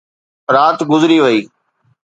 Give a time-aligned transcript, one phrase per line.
[0.55, 1.39] رات گذري وئي.